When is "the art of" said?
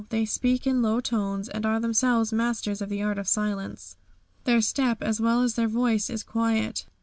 2.89-3.27